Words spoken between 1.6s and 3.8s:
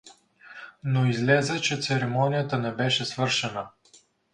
че церемонията не беше свършена.